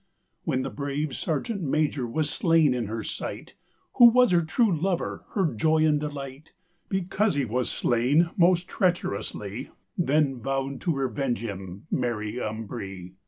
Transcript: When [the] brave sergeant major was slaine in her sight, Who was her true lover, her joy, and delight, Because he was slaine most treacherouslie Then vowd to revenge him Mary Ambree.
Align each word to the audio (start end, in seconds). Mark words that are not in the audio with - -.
When 0.45 0.63
[the] 0.63 0.71
brave 0.71 1.15
sergeant 1.15 1.61
major 1.61 2.07
was 2.07 2.27
slaine 2.31 2.73
in 2.73 2.87
her 2.87 3.03
sight, 3.03 3.53
Who 3.97 4.09
was 4.09 4.31
her 4.31 4.41
true 4.41 4.75
lover, 4.75 5.25
her 5.35 5.53
joy, 5.53 5.85
and 5.85 5.99
delight, 5.99 6.53
Because 6.89 7.35
he 7.35 7.45
was 7.45 7.69
slaine 7.69 8.31
most 8.35 8.67
treacherouslie 8.67 9.69
Then 9.95 10.39
vowd 10.39 10.81
to 10.81 10.91
revenge 10.95 11.41
him 11.43 11.85
Mary 11.91 12.41
Ambree. 12.41 13.11